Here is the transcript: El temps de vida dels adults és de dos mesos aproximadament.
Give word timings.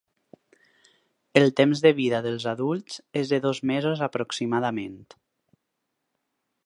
El 1.41 1.51
temps 1.59 1.83
de 1.85 1.91
vida 1.99 2.21
dels 2.27 2.47
adults 2.53 2.95
és 3.21 3.35
de 3.35 3.41
dos 3.45 3.61
mesos 3.73 4.01
aproximadament. 4.09 4.99